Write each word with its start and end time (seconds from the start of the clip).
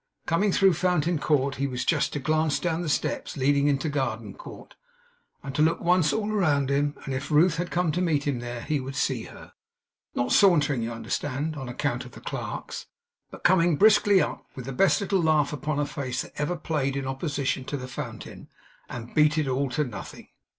Coming 0.25 0.51
through 0.51 0.73
Fountain 0.73 1.19
Court, 1.19 1.57
he 1.57 1.67
was 1.67 1.85
just 1.85 2.11
to 2.13 2.19
glance 2.19 2.57
down 2.57 2.81
the 2.81 2.89
steps 2.89 3.37
leading 3.37 3.67
into 3.67 3.87
Garden 3.87 4.33
Court, 4.33 4.75
and 5.43 5.53
to 5.53 5.61
look 5.61 5.79
once 5.79 6.11
all 6.11 6.31
round 6.31 6.71
him; 6.71 6.95
and 7.05 7.13
if 7.13 7.29
Ruth 7.29 7.57
had 7.57 7.69
come 7.69 7.91
to 7.91 8.01
meet 8.01 8.25
him, 8.27 8.39
there 8.39 8.61
he 8.63 8.79
would 8.79 8.95
see 8.95 9.25
her; 9.25 9.53
not 10.15 10.31
sauntering, 10.31 10.81
you 10.81 10.91
understand 10.91 11.55
(on 11.55 11.69
account 11.69 12.03
of 12.03 12.13
the 12.13 12.19
clerks), 12.19 12.87
but 13.29 13.43
coming 13.43 13.77
briskly 13.77 14.19
up, 14.19 14.43
with 14.55 14.65
the 14.65 14.71
best 14.73 15.01
little 15.01 15.21
laugh 15.21 15.53
upon 15.53 15.77
her 15.77 15.85
face 15.85 16.23
that 16.23 16.31
ever 16.35 16.55
played 16.55 16.95
in 16.95 17.05
opposition 17.05 17.63
to 17.65 17.77
the 17.77 17.87
fountain, 17.87 18.49
and 18.89 19.13
beat 19.13 19.37
it 19.37 19.47
all 19.47 19.69
to 19.69 19.83
nothing. 19.83 20.29